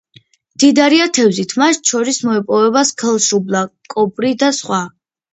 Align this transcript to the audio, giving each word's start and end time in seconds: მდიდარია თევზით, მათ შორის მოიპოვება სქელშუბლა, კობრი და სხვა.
მდიდარია 0.59 1.03
თევზით, 1.17 1.51
მათ 1.61 1.91
შორის 1.91 2.17
მოიპოვება 2.29 2.83
სქელშუბლა, 2.91 3.61
კობრი 3.95 4.33
და 4.45 4.49
სხვა. 4.61 4.81